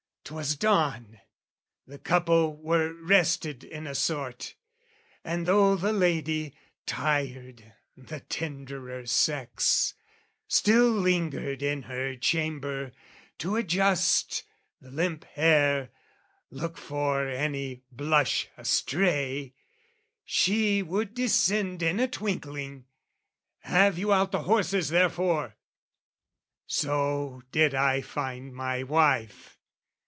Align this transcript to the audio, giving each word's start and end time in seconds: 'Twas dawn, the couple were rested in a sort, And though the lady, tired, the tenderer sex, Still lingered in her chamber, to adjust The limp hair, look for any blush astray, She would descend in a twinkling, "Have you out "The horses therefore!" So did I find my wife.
'Twas 0.23 0.55
dawn, 0.55 1.19
the 1.85 1.99
couple 1.99 2.55
were 2.55 2.93
rested 2.93 3.65
in 3.65 3.85
a 3.85 3.93
sort, 3.93 4.55
And 5.25 5.45
though 5.45 5.75
the 5.75 5.91
lady, 5.91 6.55
tired, 6.85 7.73
the 7.97 8.21
tenderer 8.21 9.05
sex, 9.05 9.93
Still 10.47 10.89
lingered 10.89 11.61
in 11.61 11.81
her 11.81 12.15
chamber, 12.15 12.93
to 13.39 13.57
adjust 13.57 14.45
The 14.79 14.89
limp 14.91 15.25
hair, 15.25 15.89
look 16.49 16.77
for 16.77 17.27
any 17.27 17.83
blush 17.91 18.47
astray, 18.55 19.53
She 20.23 20.81
would 20.81 21.13
descend 21.13 21.83
in 21.83 21.99
a 21.99 22.07
twinkling, 22.07 22.85
"Have 23.63 23.97
you 23.97 24.13
out 24.13 24.31
"The 24.31 24.43
horses 24.43 24.87
therefore!" 24.87 25.57
So 26.67 27.41
did 27.51 27.75
I 27.75 27.99
find 27.99 28.53
my 28.55 28.81
wife. 28.83 29.57